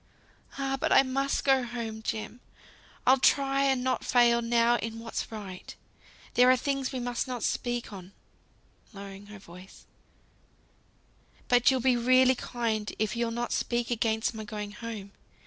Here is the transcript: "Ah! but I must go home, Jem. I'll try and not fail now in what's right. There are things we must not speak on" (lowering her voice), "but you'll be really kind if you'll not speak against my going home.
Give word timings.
"Ah! 0.57 0.77
but 0.81 0.91
I 0.91 1.03
must 1.03 1.43
go 1.43 1.61
home, 1.61 2.01
Jem. 2.01 2.39
I'll 3.05 3.19
try 3.19 3.65
and 3.65 3.83
not 3.83 4.03
fail 4.03 4.41
now 4.41 4.77
in 4.77 4.97
what's 4.99 5.31
right. 5.31 5.75
There 6.33 6.49
are 6.49 6.57
things 6.57 6.91
we 6.91 6.99
must 6.99 7.27
not 7.27 7.43
speak 7.43 7.93
on" 7.93 8.11
(lowering 8.93 9.27
her 9.27 9.37
voice), 9.37 9.85
"but 11.47 11.69
you'll 11.69 11.81
be 11.81 11.97
really 11.97 12.33
kind 12.33 12.91
if 12.97 13.15
you'll 13.15 13.29
not 13.29 13.51
speak 13.53 13.91
against 13.91 14.33
my 14.33 14.43
going 14.43 14.71
home. 14.71 15.11